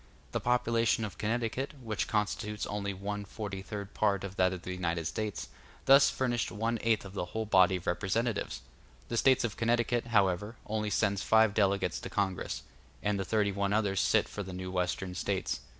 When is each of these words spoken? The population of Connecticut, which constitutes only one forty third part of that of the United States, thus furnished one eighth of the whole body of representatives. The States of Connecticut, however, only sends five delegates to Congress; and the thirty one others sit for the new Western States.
The 0.31 0.39
population 0.39 1.05
of 1.05 1.19
Connecticut, 1.19 1.75
which 1.79 2.07
constitutes 2.07 2.65
only 2.65 2.91
one 2.91 3.23
forty 3.23 3.61
third 3.61 3.93
part 3.93 4.23
of 4.23 4.35
that 4.35 4.51
of 4.51 4.63
the 4.63 4.71
United 4.73 5.05
States, 5.05 5.49
thus 5.85 6.09
furnished 6.09 6.51
one 6.51 6.79
eighth 6.81 7.05
of 7.05 7.13
the 7.13 7.25
whole 7.25 7.45
body 7.45 7.75
of 7.75 7.85
representatives. 7.85 8.61
The 9.09 9.17
States 9.17 9.43
of 9.43 9.57
Connecticut, 9.57 10.07
however, 10.07 10.55
only 10.65 10.89
sends 10.89 11.21
five 11.21 11.53
delegates 11.53 11.99
to 11.99 12.09
Congress; 12.09 12.63
and 13.03 13.19
the 13.19 13.25
thirty 13.25 13.51
one 13.51 13.73
others 13.73 14.01
sit 14.01 14.27
for 14.27 14.41
the 14.41 14.53
new 14.53 14.71
Western 14.71 15.13
States. 15.13 15.59